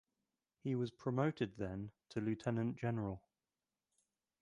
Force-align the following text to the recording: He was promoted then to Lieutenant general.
He 0.63 0.73
was 0.73 0.89
promoted 0.89 1.57
then 1.57 1.91
to 2.09 2.21
Lieutenant 2.21 2.75
general. 2.77 3.21